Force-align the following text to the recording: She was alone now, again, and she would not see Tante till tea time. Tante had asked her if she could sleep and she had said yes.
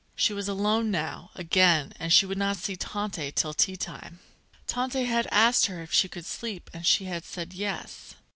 She 0.15 0.33
was 0.33 0.47
alone 0.47 0.89
now, 0.89 1.29
again, 1.35 1.93
and 1.99 2.11
she 2.11 2.25
would 2.25 2.39
not 2.39 2.57
see 2.57 2.75
Tante 2.75 3.29
till 3.35 3.53
tea 3.53 3.75
time. 3.75 4.17
Tante 4.65 5.03
had 5.03 5.27
asked 5.31 5.67
her 5.67 5.83
if 5.83 5.93
she 5.93 6.07
could 6.09 6.25
sleep 6.25 6.71
and 6.73 6.87
she 6.87 7.05
had 7.05 7.23
said 7.23 7.53
yes. 7.53 8.15